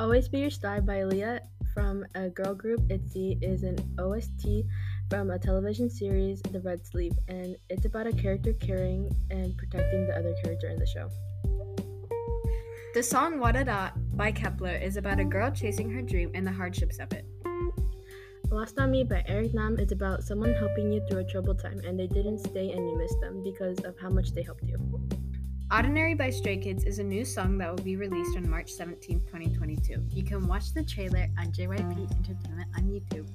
Always 0.00 0.26
Be 0.26 0.38
Your 0.38 0.48
Star 0.48 0.80
by 0.80 1.04
Lia 1.04 1.42
from 1.74 2.06
a 2.14 2.30
girl 2.30 2.54
group 2.54 2.80
ITZY 2.88 3.36
is 3.42 3.62
an 3.62 3.76
OST 3.98 4.64
from 5.10 5.28
a 5.28 5.38
television 5.38 5.90
series, 5.90 6.40
The 6.40 6.60
Red 6.60 6.86
Sleeve, 6.86 7.12
and 7.28 7.58
it's 7.68 7.84
about 7.84 8.06
a 8.06 8.12
character 8.14 8.54
caring 8.54 9.14
and 9.30 9.54
protecting 9.58 10.06
the 10.06 10.16
other 10.16 10.34
character 10.42 10.70
in 10.70 10.78
the 10.78 10.86
show. 10.86 11.10
The 12.94 13.02
song 13.02 13.34
Wadada 13.34 13.92
by 14.16 14.32
Kep1er 14.32 14.82
is 14.82 14.96
about 14.96 15.20
a 15.20 15.26
girl 15.26 15.50
chasing 15.50 15.90
her 15.90 16.00
dream 16.00 16.30
and 16.32 16.46
the 16.46 16.52
hardships 16.52 17.00
of 17.00 17.12
it. 17.12 17.26
Lost 18.50 18.78
on 18.78 18.90
Me 18.90 19.04
by 19.04 19.22
Eric 19.26 19.52
Nam 19.52 19.78
is 19.78 19.92
about 19.92 20.22
someone 20.22 20.54
helping 20.54 20.90
you 20.90 21.06
through 21.06 21.20
a 21.20 21.24
troubled 21.24 21.58
time 21.58 21.80
and 21.86 22.00
they 22.00 22.06
didn't 22.06 22.38
stay 22.38 22.70
and 22.70 22.88
you 22.88 22.96
missed 22.96 23.20
them 23.20 23.42
because 23.44 23.78
of 23.80 23.94
how 24.00 24.08
much 24.08 24.32
they 24.32 24.42
helped 24.42 24.64
you. 24.64 24.78
Ordinary 25.74 26.12
by 26.12 26.28
Stray 26.28 26.58
Kids 26.58 26.84
is 26.84 26.98
a 26.98 27.02
new 27.02 27.24
song 27.24 27.56
that 27.56 27.70
will 27.70 27.82
be 27.82 27.96
released 27.96 28.36
on 28.36 28.46
March 28.46 28.70
17, 28.70 29.20
2022. 29.20 30.02
You 30.10 30.22
can 30.22 30.46
watch 30.46 30.74
the 30.74 30.84
trailer 30.84 31.26
on 31.38 31.46
JYP 31.46 32.14
Entertainment 32.14 32.68
on 32.76 32.82
YouTube. 32.82 33.26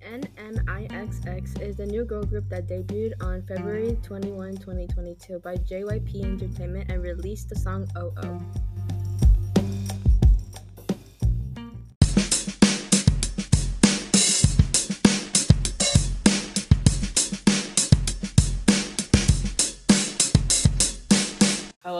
NMIXX 0.00 1.60
is 1.60 1.74
the 1.74 1.86
new 1.86 2.04
girl 2.04 2.22
group 2.22 2.48
that 2.50 2.68
debuted 2.68 3.14
on 3.20 3.42
February 3.42 3.98
21, 4.00 4.58
2022 4.58 5.40
by 5.40 5.56
JYP 5.56 6.22
Entertainment 6.22 6.88
and 6.88 7.02
released 7.02 7.48
the 7.48 7.56
song 7.56 7.88
OO. 7.98 8.38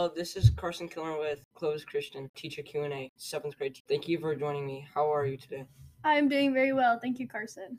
Hello, 0.01 0.11
this 0.17 0.35
is 0.35 0.49
Carson 0.49 0.89
Kilmer 0.89 1.19
with 1.19 1.41
Clovis 1.55 1.85
Christian 1.85 2.31
Teacher 2.35 2.63
Q&A, 2.63 3.13
7th 3.19 3.59
grade. 3.59 3.79
Thank 3.87 4.09
you 4.09 4.19
for 4.19 4.35
joining 4.35 4.67
me. 4.67 4.89
How 4.95 5.15
are 5.15 5.27
you 5.27 5.37
today? 5.37 5.67
I'm 6.05 6.27
doing 6.27 6.55
very 6.55 6.73
well. 6.73 6.99
Thank 6.99 7.19
you, 7.19 7.29
Carson. 7.29 7.79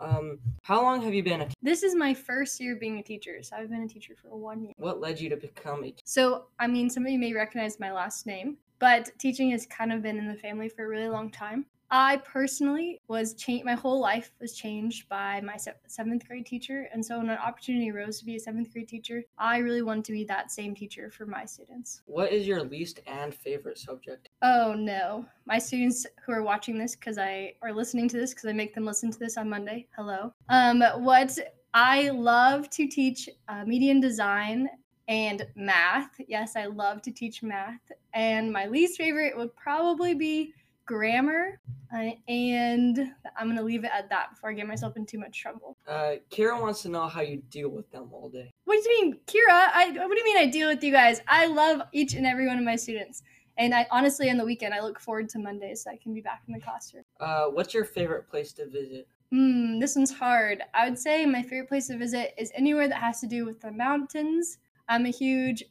Um, 0.00 0.40
how 0.62 0.82
long 0.82 1.00
have 1.02 1.14
you 1.14 1.22
been 1.22 1.42
a 1.42 1.44
teacher? 1.44 1.54
This 1.62 1.84
is 1.84 1.94
my 1.94 2.12
first 2.12 2.58
year 2.58 2.74
being 2.74 2.98
a 2.98 3.02
teacher, 3.04 3.40
so 3.44 3.54
I've 3.54 3.70
been 3.70 3.82
a 3.82 3.86
teacher 3.86 4.14
for 4.20 4.36
one 4.36 4.60
year. 4.64 4.72
What 4.76 5.00
led 5.00 5.20
you 5.20 5.28
to 5.28 5.36
become 5.36 5.84
a 5.84 5.92
teacher? 5.92 6.02
So, 6.04 6.46
I 6.58 6.66
mean, 6.66 6.90
some 6.90 7.06
of 7.06 7.12
you 7.12 7.18
may 7.20 7.32
recognize 7.32 7.78
my 7.78 7.92
last 7.92 8.26
name, 8.26 8.56
but 8.80 9.08
teaching 9.20 9.52
has 9.52 9.66
kind 9.66 9.92
of 9.92 10.02
been 10.02 10.18
in 10.18 10.26
the 10.26 10.34
family 10.34 10.68
for 10.68 10.84
a 10.84 10.88
really 10.88 11.08
long 11.08 11.30
time. 11.30 11.66
I 11.90 12.18
personally 12.18 13.00
was 13.08 13.34
changed. 13.34 13.64
My 13.64 13.74
whole 13.74 13.98
life 13.98 14.32
was 14.40 14.54
changed 14.54 15.08
by 15.08 15.40
my 15.40 15.56
se- 15.56 15.72
seventh 15.86 16.26
grade 16.28 16.44
teacher, 16.44 16.88
and 16.92 17.04
so 17.04 17.18
when 17.18 17.30
an 17.30 17.38
opportunity 17.38 17.90
arose 17.90 18.18
to 18.18 18.26
be 18.26 18.36
a 18.36 18.40
seventh 18.40 18.72
grade 18.72 18.88
teacher, 18.88 19.24
I 19.38 19.58
really 19.58 19.82
wanted 19.82 20.04
to 20.06 20.12
be 20.12 20.24
that 20.24 20.50
same 20.50 20.74
teacher 20.74 21.10
for 21.10 21.24
my 21.24 21.46
students. 21.46 22.02
What 22.04 22.30
is 22.30 22.46
your 22.46 22.62
least 22.62 23.00
and 23.06 23.34
favorite 23.34 23.78
subject? 23.78 24.28
Oh 24.42 24.74
no, 24.74 25.24
my 25.46 25.58
students 25.58 26.06
who 26.24 26.32
are 26.32 26.42
watching 26.42 26.78
this 26.78 26.94
because 26.94 27.16
I 27.16 27.54
are 27.62 27.72
listening 27.72 28.08
to 28.10 28.18
this 28.18 28.34
because 28.34 28.48
I 28.48 28.52
make 28.52 28.74
them 28.74 28.84
listen 28.84 29.10
to 29.10 29.18
this 29.18 29.38
on 29.38 29.48
Monday. 29.48 29.86
Hello. 29.96 30.32
Um, 30.50 30.82
what 30.98 31.38
I 31.72 32.10
love 32.10 32.68
to 32.70 32.86
teach 32.86 33.28
uh, 33.48 33.64
media 33.64 33.92
and 33.92 34.02
design 34.02 34.68
and 35.08 35.46
math. 35.56 36.10
Yes, 36.28 36.54
I 36.54 36.66
love 36.66 37.00
to 37.02 37.10
teach 37.10 37.42
math, 37.42 37.80
and 38.12 38.52
my 38.52 38.66
least 38.66 38.98
favorite 38.98 39.34
would 39.38 39.56
probably 39.56 40.14
be 40.14 40.52
grammar. 40.88 41.60
Uh, 41.94 42.10
and 42.26 42.98
I'm 43.36 43.46
going 43.46 43.56
to 43.56 43.62
leave 43.62 43.84
it 43.84 43.90
at 43.94 44.10
that 44.10 44.30
before 44.30 44.50
I 44.50 44.54
get 44.54 44.66
myself 44.66 44.96
in 44.96 45.06
too 45.06 45.18
much 45.18 45.40
trouble. 45.40 45.76
Uh, 45.86 46.14
Kira 46.30 46.60
wants 46.60 46.82
to 46.82 46.88
know 46.88 47.06
how 47.06 47.20
you 47.20 47.42
deal 47.50 47.68
with 47.68 47.90
them 47.92 48.08
all 48.12 48.28
day. 48.28 48.50
What 48.64 48.82
do 48.82 48.90
you 48.90 49.02
mean, 49.02 49.20
Kira? 49.26 49.70
I, 49.72 49.90
what 49.90 50.10
do 50.10 50.18
you 50.18 50.24
mean 50.24 50.38
I 50.38 50.46
deal 50.46 50.68
with 50.68 50.82
you 50.82 50.90
guys? 50.90 51.20
I 51.28 51.46
love 51.46 51.82
each 51.92 52.14
and 52.14 52.26
every 52.26 52.46
one 52.48 52.58
of 52.58 52.64
my 52.64 52.76
students. 52.76 53.22
And 53.58 53.74
I 53.74 53.86
honestly, 53.90 54.30
on 54.30 54.36
the 54.36 54.44
weekend, 54.44 54.72
I 54.74 54.80
look 54.80 55.00
forward 55.00 55.28
to 55.30 55.38
Mondays 55.38 55.82
so 55.84 55.90
I 55.90 55.96
can 55.96 56.14
be 56.14 56.20
back 56.20 56.42
in 56.46 56.54
the 56.54 56.60
classroom. 56.60 57.04
Uh, 57.20 57.46
what's 57.46 57.74
your 57.74 57.84
favorite 57.84 58.28
place 58.28 58.52
to 58.54 58.66
visit? 58.66 59.08
Hmm, 59.30 59.78
this 59.78 59.96
one's 59.96 60.12
hard. 60.12 60.62
I 60.74 60.88
would 60.88 60.98
say 60.98 61.26
my 61.26 61.42
favorite 61.42 61.68
place 61.68 61.88
to 61.88 61.98
visit 61.98 62.34
is 62.38 62.52
anywhere 62.54 62.88
that 62.88 62.98
has 62.98 63.20
to 63.20 63.26
do 63.26 63.44
with 63.44 63.60
the 63.60 63.72
mountains. 63.72 64.58
I'm 64.88 65.06
a 65.06 65.10
huge 65.10 65.64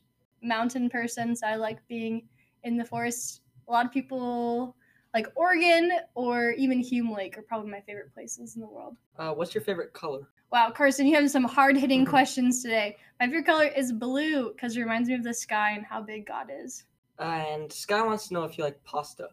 mountain 0.44 0.90
person, 0.90 1.36
so 1.36 1.48
I 1.48 1.56
like 1.56 1.80
being 1.88 2.28
in 2.64 2.78
the 2.78 2.86
forest. 2.86 3.42
A 3.68 3.72
lot 3.72 3.86
of 3.86 3.92
people 3.92 4.76
like 5.18 5.34
Oregon 5.34 5.92
or 6.14 6.52
even 6.52 6.80
Hume 6.80 7.12
Lake 7.12 7.40
are 7.40 7.42
probably 7.42 7.72
my 7.72 7.82
favorite 7.82 8.14
places 8.14 8.56
in 8.56 8.62
the 8.62 8.68
world. 8.68 8.96
Uh, 9.18 9.32
what's 9.32 9.56
your 9.56 9.64
favorite 9.64 9.92
color? 9.92 10.20
Wow, 10.52 10.70
Carson, 10.70 11.08
you 11.08 11.16
have 11.16 11.32
some 11.32 11.44
hard 11.44 11.76
hitting 11.76 12.06
questions 12.06 12.62
today. 12.62 12.98
My 13.20 13.26
favorite 13.26 13.48
color 13.48 13.66
is 13.66 13.92
blue 13.92 14.54
because 14.54 14.78
it 14.78 14.80
reminds 14.80 15.10
me 15.10 15.16
of 15.16 15.24
the 15.24 15.34
sky 15.34 15.72
and 15.72 15.84
how 15.84 16.04
big 16.04 16.28
God 16.28 16.52
is. 16.54 16.84
Uh, 17.18 17.44
and 17.50 17.74
Sky 17.74 18.04
wants 18.04 18.28
to 18.28 18.36
know 18.36 18.44
if 18.44 18.60
you 18.60 18.64
like 18.64 18.82
pasta. 18.84 19.30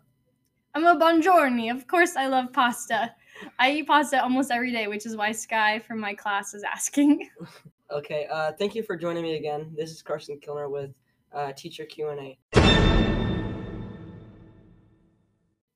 I'm 0.75 0.87
a 0.87 0.97
Bonjorni. 0.97 1.71
Of 1.71 1.87
course, 1.87 2.17
I 2.17 2.29
love 2.29 2.51
pasta. 2.55 3.15
I 3.59 3.73
eat 3.73 3.87
pasta 3.87 4.23
almost 4.23 4.51
every 4.51 4.73
day, 4.73 4.87
which 4.87 5.05
is 5.05 5.19
why 5.19 5.33
Sky 5.33 5.81
from 5.81 6.01
my 6.01 6.15
class 6.15 6.55
is 6.55 6.63
asking. 6.63 7.29
okay, 7.91 8.27
uh, 8.33 8.53
thank 8.59 8.75
you 8.75 8.83
for 8.83 8.97
joining 8.97 9.23
me 9.23 9.37
again. 9.37 9.71
This 9.77 9.91
is 9.91 10.01
Carson 10.01 10.41
Kilner 10.41 10.71
with 10.71 10.95
uh, 11.35 11.53
Teacher 11.53 11.85
Q&A. 11.85 12.39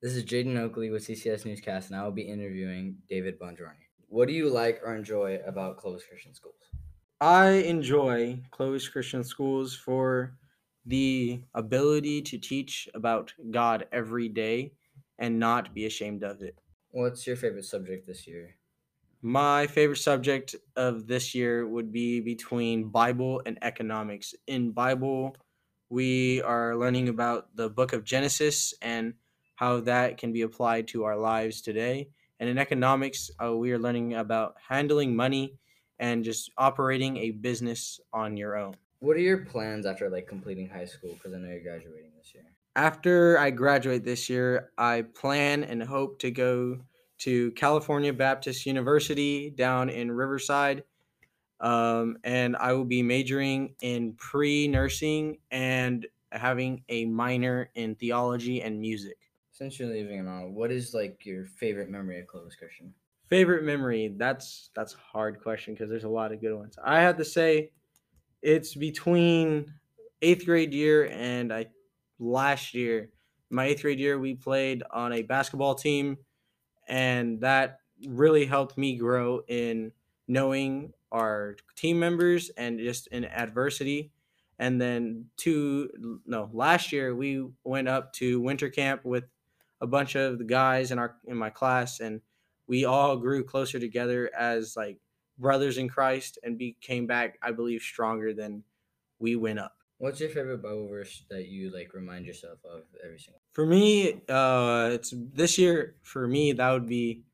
This 0.00 0.14
is 0.14 0.24
Jaden 0.24 0.56
Oakley 0.56 0.90
with 0.90 1.04
CCS 1.04 1.44
Newscast, 1.44 1.90
and 1.90 1.98
I 1.98 2.04
will 2.04 2.12
be 2.12 2.22
interviewing 2.22 2.98
David 3.10 3.36
Bonjorni. 3.36 3.82
What 4.06 4.28
do 4.28 4.32
you 4.32 4.48
like 4.48 4.80
or 4.84 4.94
enjoy 4.94 5.40
about 5.44 5.76
Clovis 5.76 6.04
Christian 6.08 6.32
Schools? 6.32 6.70
I 7.20 7.48
enjoy 7.66 8.38
Clovis 8.52 8.88
Christian 8.88 9.24
Schools 9.24 9.74
for 9.74 10.38
the 10.86 11.40
ability 11.52 12.22
to 12.22 12.38
teach 12.38 12.88
about 12.94 13.32
God 13.50 13.88
every 13.90 14.28
day 14.28 14.70
and 15.18 15.36
not 15.36 15.74
be 15.74 15.86
ashamed 15.86 16.22
of 16.22 16.42
it. 16.42 16.56
What's 16.92 17.26
your 17.26 17.34
favorite 17.34 17.64
subject 17.64 18.06
this 18.06 18.24
year? 18.28 18.54
My 19.20 19.66
favorite 19.66 19.96
subject 19.96 20.54
of 20.76 21.08
this 21.08 21.34
year 21.34 21.66
would 21.66 21.90
be 21.90 22.20
between 22.20 22.84
Bible 22.90 23.42
and 23.46 23.58
economics. 23.62 24.32
In 24.46 24.70
Bible, 24.70 25.34
we 25.90 26.40
are 26.42 26.76
learning 26.76 27.08
about 27.08 27.56
the 27.56 27.68
book 27.68 27.92
of 27.92 28.04
Genesis 28.04 28.74
and 28.80 29.14
how 29.58 29.80
that 29.80 30.18
can 30.18 30.32
be 30.32 30.42
applied 30.42 30.86
to 30.86 31.02
our 31.02 31.16
lives 31.16 31.60
today. 31.60 32.08
And 32.38 32.48
in 32.48 32.58
economics, 32.58 33.28
uh, 33.42 33.56
we 33.56 33.72
are 33.72 33.78
learning 33.78 34.14
about 34.14 34.54
handling 34.68 35.16
money 35.16 35.56
and 35.98 36.22
just 36.22 36.52
operating 36.56 37.16
a 37.16 37.32
business 37.32 37.98
on 38.12 38.36
your 38.36 38.56
own. 38.56 38.76
What 39.00 39.16
are 39.16 39.20
your 39.20 39.38
plans 39.38 39.84
after 39.84 40.08
like 40.08 40.28
completing 40.28 40.68
high 40.68 40.84
school? 40.84 41.10
Because 41.14 41.34
I 41.34 41.38
know 41.38 41.48
you're 41.48 41.58
graduating 41.58 42.12
this 42.16 42.32
year. 42.34 42.44
After 42.76 43.36
I 43.36 43.50
graduate 43.50 44.04
this 44.04 44.30
year, 44.30 44.70
I 44.78 45.02
plan 45.02 45.64
and 45.64 45.82
hope 45.82 46.20
to 46.20 46.30
go 46.30 46.78
to 47.22 47.50
California 47.50 48.12
Baptist 48.12 48.64
University 48.64 49.50
down 49.50 49.88
in 49.88 50.12
Riverside. 50.12 50.84
Um, 51.58 52.18
and 52.22 52.54
I 52.54 52.74
will 52.74 52.84
be 52.84 53.02
majoring 53.02 53.74
in 53.82 54.12
pre 54.12 54.68
nursing 54.68 55.38
and 55.50 56.06
having 56.30 56.84
a 56.88 57.06
minor 57.06 57.70
in 57.74 57.96
theology 57.96 58.62
and 58.62 58.80
music. 58.80 59.16
Since 59.58 59.80
you're 59.80 59.88
leaving 59.88 60.20
and 60.20 60.28
all, 60.28 60.50
what 60.50 60.70
is 60.70 60.94
like 60.94 61.26
your 61.26 61.44
favorite 61.44 61.90
memory 61.90 62.20
of 62.20 62.28
Clovis 62.28 62.54
Christian? 62.54 62.94
Favorite 63.26 63.64
memory? 63.64 64.14
That's 64.16 64.70
that's 64.76 64.94
a 64.94 64.98
hard 64.98 65.42
question 65.42 65.74
because 65.74 65.90
there's 65.90 66.04
a 66.04 66.08
lot 66.08 66.30
of 66.30 66.40
good 66.40 66.54
ones. 66.54 66.78
I 66.80 67.00
have 67.00 67.16
to 67.16 67.24
say, 67.24 67.72
it's 68.40 68.76
between 68.76 69.74
eighth 70.22 70.46
grade 70.46 70.72
year 70.72 71.08
and 71.10 71.52
I 71.52 71.66
last 72.20 72.72
year. 72.72 73.10
My 73.50 73.64
eighth 73.64 73.82
grade 73.82 73.98
year, 73.98 74.20
we 74.20 74.36
played 74.36 74.84
on 74.92 75.12
a 75.12 75.22
basketball 75.22 75.74
team, 75.74 76.18
and 76.86 77.40
that 77.40 77.80
really 78.06 78.46
helped 78.46 78.78
me 78.78 78.96
grow 78.96 79.40
in 79.48 79.90
knowing 80.28 80.92
our 81.10 81.56
team 81.74 81.98
members 81.98 82.48
and 82.50 82.78
just 82.78 83.08
in 83.08 83.24
adversity. 83.24 84.12
And 84.60 84.80
then 84.80 85.24
two 85.36 86.20
no 86.26 86.48
last 86.52 86.92
year 86.92 87.16
we 87.16 87.44
went 87.64 87.88
up 87.88 88.12
to 88.14 88.40
winter 88.40 88.68
camp 88.68 89.04
with 89.04 89.24
a 89.80 89.86
bunch 89.86 90.14
of 90.14 90.38
the 90.38 90.44
guys 90.44 90.90
in 90.90 90.98
our 90.98 91.16
in 91.26 91.36
my 91.36 91.50
class 91.50 92.00
and 92.00 92.20
we 92.66 92.84
all 92.84 93.16
grew 93.16 93.42
closer 93.44 93.78
together 93.78 94.30
as 94.36 94.76
like 94.76 94.98
brothers 95.38 95.78
in 95.78 95.88
Christ 95.88 96.38
and 96.42 96.58
became 96.58 97.06
back 97.06 97.38
I 97.42 97.52
believe 97.52 97.82
stronger 97.82 98.34
than 98.34 98.64
we 99.18 99.36
went 99.36 99.58
up. 99.58 99.76
What's 99.98 100.20
your 100.20 100.28
favorite 100.28 100.62
Bible 100.62 100.88
verse 100.88 101.24
that 101.28 101.48
you 101.48 101.72
like 101.72 101.92
remind 101.92 102.24
yourself 102.26 102.58
of 102.64 102.82
every 103.04 103.18
single? 103.18 103.40
For 103.52 103.66
me, 103.66 104.22
uh 104.28 104.90
it's 104.92 105.12
this 105.16 105.58
year 105.58 105.96
for 106.02 106.26
me 106.28 106.52
that 106.52 106.70
would 106.70 106.86
be 106.86 107.24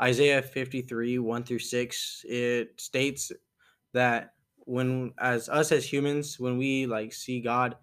Isaiah 0.00 0.42
53 0.42 1.18
1 1.18 1.44
through 1.44 1.58
6. 1.58 2.24
It 2.28 2.80
states 2.80 3.32
that 3.92 4.34
when 4.66 5.12
as 5.18 5.48
us 5.48 5.72
as 5.72 5.90
humans 5.90 6.40
when 6.40 6.56
we 6.56 6.86
like 6.86 7.12
see 7.12 7.40
God 7.40 7.76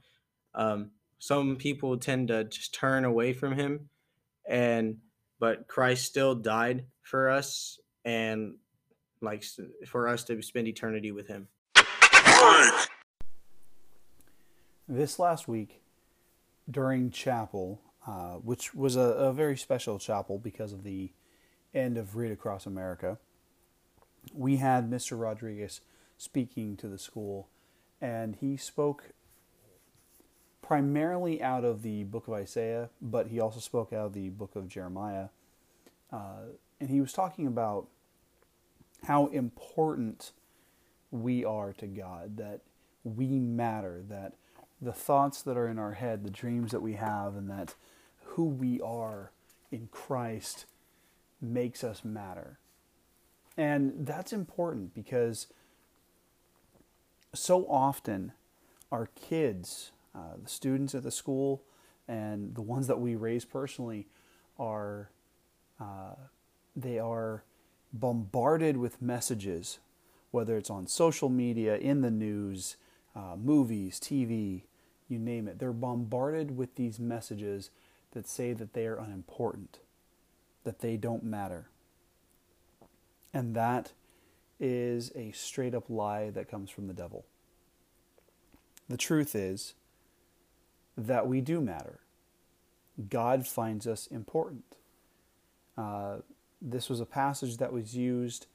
um 0.55 0.91
some 1.19 1.55
people 1.55 1.97
tend 1.97 2.29
to 2.29 2.43
just 2.45 2.73
turn 2.73 3.05
away 3.05 3.33
from 3.33 3.53
him 3.53 3.89
and 4.47 4.97
but 5.39 5.67
Christ 5.67 6.05
still 6.05 6.35
died 6.35 6.85
for 7.01 7.29
us 7.29 7.79
and 8.05 8.55
like 9.21 9.43
for 9.87 10.07
us 10.07 10.23
to 10.25 10.41
spend 10.41 10.67
eternity 10.67 11.11
with 11.11 11.27
him. 11.27 11.47
This 14.87 15.19
last 15.19 15.47
week 15.47 15.81
during 16.69 17.11
chapel, 17.11 17.81
uh, 18.05 18.35
which 18.35 18.73
was 18.73 18.95
a, 18.95 18.99
a, 18.99 19.33
very 19.33 19.57
special 19.57 19.99
chapel 19.99 20.37
because 20.37 20.73
of 20.73 20.83
the 20.83 21.11
end 21.73 21.97
of 21.97 22.15
Read 22.15 22.31
Across 22.31 22.65
America, 22.65 23.17
we 24.33 24.57
had 24.57 24.89
Mr. 24.89 25.19
Rodriguez 25.19 25.81
speaking 26.17 26.75
to 26.77 26.87
the 26.87 26.97
school, 26.97 27.49
and 27.99 28.35
he 28.35 28.57
spoke 28.57 29.11
primarily 30.61 31.41
out 31.41 31.65
of 31.65 31.81
the 31.81 32.03
book 32.03 32.27
of 32.27 32.33
Isaiah, 32.33 32.89
but 33.01 33.27
he 33.27 33.39
also 33.39 33.59
spoke 33.59 33.91
out 33.93 34.07
of 34.07 34.13
the 34.13 34.29
book 34.29 34.55
of 34.55 34.67
Jeremiah. 34.67 35.27
Uh, 36.11 36.53
and 36.79 36.89
he 36.89 37.01
was 37.01 37.13
talking 37.13 37.47
about 37.47 37.87
how 39.03 39.27
important 39.27 40.31
we 41.09 41.43
are 41.43 41.73
to 41.73 41.87
God, 41.87 42.37
that 42.37 42.61
we 43.03 43.27
matter, 43.39 44.03
that 44.07 44.33
the 44.81 44.93
thoughts 44.93 45.41
that 45.41 45.57
are 45.57 45.67
in 45.67 45.77
our 45.77 45.93
head, 45.93 46.23
the 46.23 46.29
dreams 46.29 46.71
that 46.71 46.81
we 46.81 46.93
have, 46.93 47.35
and 47.35 47.49
that 47.49 47.75
who 48.23 48.45
we 48.45 48.79
are 48.81 49.31
in 49.71 49.87
Christ 49.91 50.65
makes 51.41 51.83
us 51.83 52.03
matter. 52.03 52.59
And 53.57 54.05
that's 54.05 54.31
important 54.31 54.93
because 54.93 55.47
so 57.33 57.65
often 57.67 58.31
our 58.91 59.07
kids, 59.15 59.91
uh, 60.15 60.35
the 60.43 60.49
students 60.49 60.93
at 60.95 61.03
the 61.03 61.11
school, 61.11 61.63
and 62.07 62.55
the 62.55 62.61
ones 62.61 62.87
that 62.87 62.99
we 62.99 63.15
raise 63.15 63.45
personally 63.45 64.07
are 64.57 65.09
uh, 65.79 66.15
they 66.75 66.99
are 66.99 67.43
bombarded 67.93 68.77
with 68.77 69.01
messages, 69.01 69.79
whether 70.31 70.57
it's 70.57 70.69
on 70.69 70.87
social 70.87 71.29
media, 71.29 71.77
in 71.77 72.01
the 72.01 72.11
news, 72.11 72.77
uh, 73.15 73.35
movies, 73.37 73.99
TV, 73.99 74.63
you 75.09 75.19
name 75.19 75.47
it. 75.47 75.59
They're 75.59 75.73
bombarded 75.73 76.55
with 76.55 76.75
these 76.75 76.99
messages 76.99 77.69
that 78.11 78.27
say 78.27 78.53
that 78.53 78.73
they 78.73 78.85
are 78.85 78.97
unimportant, 78.97 79.79
that 80.63 80.79
they 80.79 80.97
don't 80.97 81.23
matter. 81.23 81.69
And 83.33 83.55
that 83.55 83.91
is 84.59 85.11
a 85.15 85.31
straight 85.31 85.73
up 85.73 85.89
lie 85.89 86.29
that 86.29 86.49
comes 86.49 86.69
from 86.69 86.87
the 86.87 86.93
devil. 86.93 87.25
The 88.87 88.97
truth 88.97 89.35
is 89.35 89.73
that 90.97 91.27
we 91.27 91.41
do 91.41 91.61
matter. 91.61 91.99
God 93.09 93.47
finds 93.47 93.87
us 93.87 94.07
important. 94.07 94.77
Uh, 95.77 96.17
this 96.61 96.89
was 96.89 96.99
a 96.99 97.05
passage 97.05 97.57
that 97.57 97.73
was 97.73 97.95
used 97.95 98.47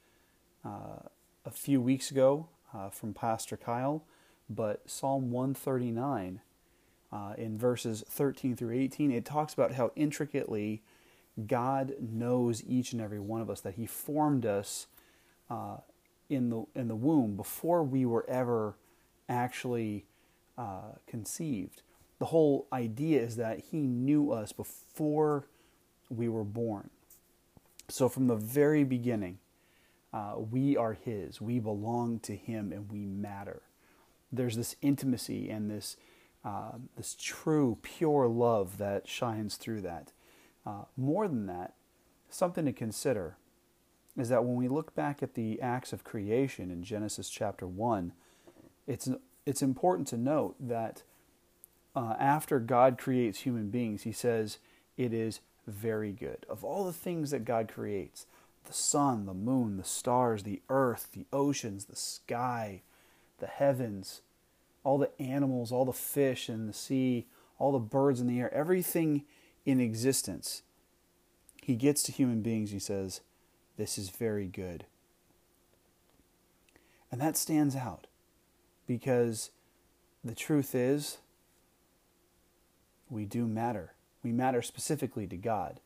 uh, 0.65 1.07
a 1.45 1.51
few 1.51 1.81
weeks 1.81 2.11
ago 2.11 2.47
uh, 2.73 2.89
from 2.89 3.13
Pastor 3.13 3.57
Kyle, 3.57 4.03
but 4.49 4.89
Psalm 4.89 5.31
139 5.31 6.41
uh, 7.11 7.33
in 7.37 7.57
verses 7.57 8.03
13 8.09 8.55
through 8.55 8.75
18, 8.75 9.11
it 9.11 9.25
talks 9.25 9.53
about 9.53 9.73
how 9.73 9.91
intricately 9.95 10.81
God 11.45 11.93
knows 11.99 12.63
each 12.65 12.93
and 12.93 13.01
every 13.01 13.19
one 13.19 13.41
of 13.41 13.49
us, 13.49 13.61
that 13.61 13.75
He 13.75 13.85
formed 13.85 14.45
us 14.45 14.87
uh, 15.49 15.77
in 16.29 16.49
the 16.49 16.65
in 16.75 16.87
the 16.87 16.95
womb 16.95 17.35
before 17.35 17.83
we 17.83 18.05
were 18.05 18.25
ever 18.29 18.75
actually 19.29 20.05
uh, 20.57 20.93
conceived. 21.05 21.81
The 22.19 22.25
whole 22.25 22.67
idea 22.71 23.21
is 23.21 23.35
that 23.35 23.59
He 23.71 23.81
knew 23.81 24.31
us 24.31 24.51
before 24.51 25.47
we 26.09 26.27
were 26.27 26.43
born. 26.43 26.89
So 27.89 28.09
from 28.09 28.27
the 28.27 28.35
very 28.35 28.83
beginning, 28.83 29.39
uh, 30.13 30.35
we 30.37 30.75
are 30.75 30.93
His. 30.93 31.39
We 31.39 31.59
belong 31.59 32.19
to 32.21 32.35
Him, 32.35 32.71
and 32.71 32.91
we 32.91 33.05
matter. 33.05 33.61
There's 34.31 34.55
this 34.55 34.75
intimacy 34.81 35.49
and 35.49 35.69
this 35.69 35.97
uh, 36.47 36.77
this 36.95 37.15
true, 37.19 37.77
pure 37.81 38.25
love 38.27 38.77
that 38.77 39.05
shines 39.05 39.55
through 39.55 39.81
that. 39.81 40.13
Uh, 40.65 40.83
more 40.95 41.27
than 41.27 41.45
that, 41.47 41.73
something 42.29 42.63
to 42.63 42.71
consider 42.71 43.35
is 44.17 44.29
that 44.29 44.45
when 44.45 44.55
we 44.55 44.69
look 44.69 44.95
back 44.95 45.21
at 45.21 45.33
the 45.33 45.61
acts 45.61 45.91
of 45.91 46.05
creation 46.05 46.71
in 46.71 46.83
Genesis 46.83 47.29
chapter 47.29 47.67
1, 47.67 48.13
it's, 48.85 49.09
it's 49.45 49.61
important 49.61 50.07
to 50.07 50.17
note 50.17 50.55
that 50.59 51.03
uh, 51.97 52.15
after 52.19 52.59
God 52.59 52.99
creates 52.99 53.39
human 53.39 53.71
beings, 53.71 54.03
he 54.03 54.11
says 54.11 54.59
it 54.97 55.13
is 55.13 55.39
very 55.65 56.11
good. 56.11 56.45
Of 56.47 56.63
all 56.63 56.85
the 56.85 56.93
things 56.93 57.31
that 57.31 57.43
God 57.43 57.71
creates, 57.73 58.27
the 58.65 58.73
sun, 58.73 59.25
the 59.25 59.33
moon, 59.33 59.77
the 59.77 59.83
stars, 59.83 60.43
the 60.43 60.61
earth, 60.69 61.07
the 61.13 61.25
oceans, 61.33 61.85
the 61.85 61.95
sky, 61.95 62.83
the 63.39 63.47
heavens, 63.47 64.21
all 64.83 64.99
the 64.99 65.09
animals, 65.19 65.71
all 65.71 65.85
the 65.85 65.91
fish 65.91 66.49
in 66.49 66.67
the 66.67 66.73
sea, 66.73 67.25
all 67.57 67.71
the 67.71 67.79
birds 67.79 68.21
in 68.21 68.27
the 68.27 68.39
air, 68.39 68.53
everything 68.53 69.23
in 69.65 69.79
existence. 69.79 70.61
He 71.63 71.75
gets 71.75 72.03
to 72.03 72.11
human 72.11 72.43
beings, 72.43 72.69
he 72.69 72.79
says, 72.79 73.21
This 73.75 73.97
is 73.97 74.11
very 74.11 74.45
good. 74.45 74.85
And 77.11 77.19
that 77.21 77.37
stands 77.37 77.75
out 77.75 78.05
because 78.85 79.49
the 80.23 80.35
truth 80.35 80.75
is, 80.75 81.17
we 83.09 83.25
do 83.25 83.47
matter. 83.47 83.93
We 84.23 84.31
matter 84.31 84.61
specifically 84.61 85.27
to 85.27 85.37
God. 85.37 85.79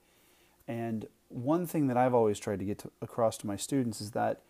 And 0.67 1.07
one 1.29 1.65
thing 1.65 1.87
that 1.87 1.97
I've 1.97 2.13
always 2.13 2.39
tried 2.39 2.59
to 2.59 2.65
get 2.65 2.79
to, 2.79 2.91
across 3.01 3.37
to 3.37 3.47
my 3.47 3.55
students 3.55 4.01
is 4.01 4.11
that 4.11 4.41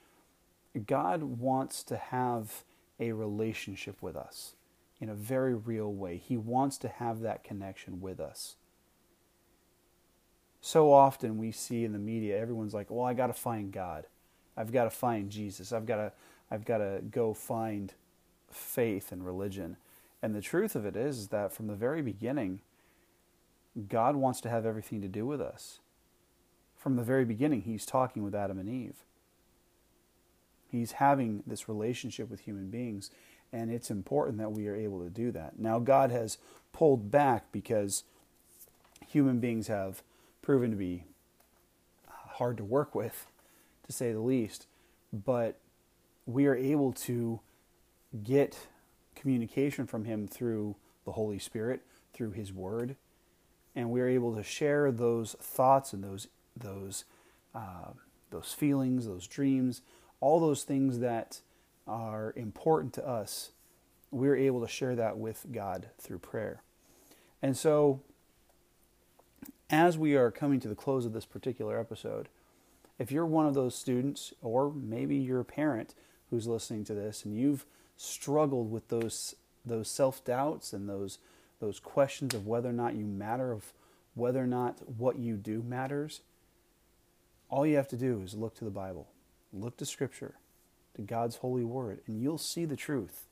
God 0.88 1.24
wants 1.24 1.84
to 1.84 1.98
have 1.98 2.64
a 3.00 3.12
relationship 3.12 4.02
with 4.02 4.16
us 4.16 4.56
in 5.00 5.10
a 5.10 5.16
very 5.16 5.56
real 5.56 5.92
way. 5.92 6.18
He 6.18 6.38
wants 6.38 6.78
to 6.80 6.88
have 6.88 7.22
that 7.22 7.44
connection 7.44 8.00
with 8.00 8.20
us. 8.20 8.56
So 10.62 10.94
often 10.94 11.38
we 11.38 11.52
see 11.52 11.84
in 11.84 11.92
the 11.92 12.00
media, 12.00 12.40
everyone's 12.40 12.74
like, 12.74 12.92
"Well, 12.92 13.04
I 13.04 13.14
got 13.16 13.28
to 13.28 13.34
find 13.34 13.72
God. 13.72 14.06
I've 14.56 14.72
got 14.72 14.84
to 14.84 14.92
find 14.92 15.32
Jesus. 15.32 15.74
I've 15.74 15.88
got 15.88 15.96
to, 15.96 16.12
I've 16.52 16.66
got 16.66 16.78
to 16.78 17.02
go 17.10 17.34
find 17.34 17.94
faith 18.52 19.12
and 19.12 19.26
religion." 19.26 19.78
And 20.22 20.36
the 20.36 20.42
truth 20.42 20.76
of 20.76 20.86
it 20.86 20.96
is, 20.96 21.30
that 21.30 21.52
from 21.52 21.68
the 21.68 21.76
very 21.76 22.02
beginning, 22.02 22.62
God 23.90 24.16
wants 24.16 24.42
to 24.42 24.50
have 24.50 24.66
everything 24.66 25.02
to 25.02 25.08
do 25.08 25.26
with 25.26 25.42
us. 25.42 25.80
From 26.78 26.96
the 26.96 27.04
very 27.04 27.26
beginning, 27.26 27.62
He's 27.62 27.86
talking 27.86 28.24
with 28.24 28.36
Adam 28.36 28.60
and 28.60 28.70
Eve. 28.70 29.04
He's 30.68 30.94
having 30.94 31.44
this 31.46 31.68
relationship 31.68 32.30
with 32.30 32.42
human 32.42 32.70
beings, 32.70 33.12
and 33.52 33.72
it's 33.72 33.92
important 33.92 34.38
that 34.38 34.52
we 34.52 34.68
are 34.68 34.76
able 34.76 35.04
to 35.04 35.10
do 35.10 35.32
that. 35.32 35.60
Now, 35.60 35.80
God 35.80 36.12
has 36.12 36.38
pulled 36.72 37.12
back 37.12 37.52
because 37.52 38.04
human 39.06 39.40
beings 39.40 39.68
have 39.68 40.04
proven 40.42 40.72
to 40.72 40.78
be 40.78 41.04
hard 42.08 42.58
to 42.58 42.64
work 42.64 42.96
with, 42.96 43.28
to 43.86 43.92
say 43.92 44.14
the 44.14 44.20
least, 44.20 44.68
but 45.12 45.58
we 46.26 46.46
are 46.46 46.56
able 46.56 46.94
to 46.94 47.40
get 48.24 48.68
communication 49.22 49.86
from 49.86 50.06
Him 50.06 50.28
through 50.28 50.76
the 51.06 51.12
Holy 51.12 51.40
Spirit, 51.40 51.82
through 52.14 52.32
His 52.32 52.52
Word, 52.52 52.96
and 53.76 53.90
we 53.92 54.02
are 54.02 54.08
able 54.08 54.36
to 54.36 54.44
share 54.44 54.92
those 54.92 55.36
thoughts 55.40 55.94
and 55.94 56.04
those 56.04 56.28
those 56.58 57.06
uh, 57.56 57.92
those 58.32 58.54
feelings, 58.54 59.06
those 59.06 59.28
dreams, 59.28 59.82
all 60.20 60.40
those 60.40 60.64
things 60.64 61.00
that 61.00 61.42
are 61.88 62.34
important 62.36 62.94
to 62.94 63.08
us, 63.08 63.52
we're 64.10 64.36
able 64.36 64.62
to 64.62 64.68
share 64.68 64.96
that 64.96 65.18
with 65.18 65.48
God 65.52 65.90
through 66.00 66.20
prayer. 66.20 66.62
And 67.42 67.58
so, 67.58 68.02
as 69.70 69.98
we 69.98 70.16
are 70.16 70.32
coming 70.32 70.60
to 70.62 70.68
the 70.68 70.76
close 70.76 71.06
of 71.06 71.14
this 71.14 71.26
particular 71.26 71.80
episode, 71.80 72.30
if 73.00 73.12
you're 73.12 73.26
one 73.26 73.46
of 73.46 73.54
those 73.54 73.76
students, 73.76 74.34
or 74.42 74.72
maybe 74.72 75.16
you're 75.16 75.40
a 75.40 75.46
parent 75.46 75.96
who's 76.30 76.48
listening 76.48 76.84
to 76.86 76.94
this 76.94 77.26
and 77.26 77.36
you've 77.36 77.66
struggled 78.02 78.72
with 78.72 78.88
those 78.88 79.36
those 79.64 79.90
self 79.90 80.24
doubts 80.26 80.74
and 80.74 80.90
those 80.90 81.20
those 81.60 81.80
questions 81.80 82.34
of 82.34 82.48
whether 82.48 82.70
or 82.70 82.74
not 82.74 82.96
you 82.96 83.06
matter, 83.06 83.52
of 83.52 83.74
whether 84.16 84.44
or 84.44 84.48
not 84.48 84.80
what 84.98 85.20
you 85.20 85.36
do 85.36 85.62
matters, 85.62 86.22
all 87.50 87.66
you 87.66 87.76
have 87.76 87.88
to 87.90 87.96
do 87.96 88.22
is 88.24 88.34
look 88.34 88.56
to 88.56 88.66
the 88.66 88.72
Bible. 88.72 89.08
Look 89.54 89.78
to 89.78 89.86
Scripture, 89.86 90.36
to 90.96 91.02
God's 91.02 91.38
holy 91.38 91.64
word, 91.64 92.00
and 92.08 92.20
you'll 92.22 92.38
see 92.38 92.66
the 92.66 92.76
truth. 92.76 93.28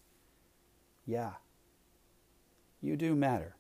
Yeah, 1.05 1.31
you 2.81 2.95
do 2.95 3.15
matter. 3.15 3.55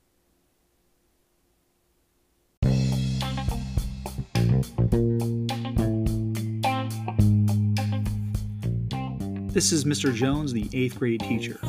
This 9.51 9.71
is 9.71 9.83
Mr. 9.83 10.13
Jones, 10.13 10.53
the 10.53 10.69
eighth 10.73 10.99
grade 10.99 11.21
teacher. 11.21 11.59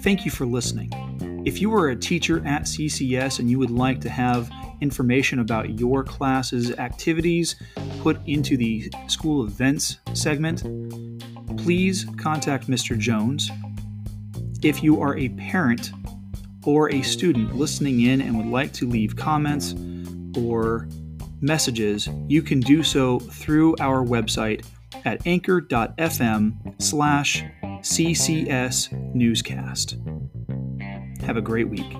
Thank 0.00 0.26
you 0.26 0.30
for 0.30 0.44
listening. 0.44 0.92
If 1.46 1.58
you 1.58 1.74
are 1.74 1.88
a 1.88 1.96
teacher 1.96 2.46
at 2.46 2.64
CCS 2.64 3.38
and 3.38 3.50
you 3.50 3.58
would 3.58 3.70
like 3.70 3.98
to 4.02 4.10
have 4.10 4.50
information 4.82 5.38
about 5.38 5.80
your 5.80 6.04
class's 6.04 6.70
activities 6.72 7.56
put 8.00 8.18
into 8.26 8.58
the 8.58 8.92
school 9.06 9.46
events 9.46 10.00
segment, 10.12 10.64
please 11.56 12.04
contact 12.18 12.68
Mr. 12.68 12.98
Jones. 12.98 13.50
If 14.62 14.82
you 14.82 15.00
are 15.00 15.16
a 15.16 15.30
parent 15.30 15.92
or 16.66 16.92
a 16.92 17.00
student 17.00 17.56
listening 17.56 18.02
in 18.02 18.20
and 18.20 18.36
would 18.36 18.52
like 18.52 18.74
to 18.74 18.86
leave 18.86 19.16
comments 19.16 19.74
or 20.36 20.90
messages, 21.40 22.06
you 22.28 22.42
can 22.42 22.60
do 22.60 22.82
so 22.82 23.18
through 23.18 23.76
our 23.80 24.04
website 24.04 24.66
at 25.04 25.26
anchor.fm 25.26 26.82
slash 26.82 27.44
CCS 27.62 29.14
Newscast. 29.14 29.96
Have 31.22 31.36
a 31.36 31.42
great 31.42 31.68
week. 31.68 31.96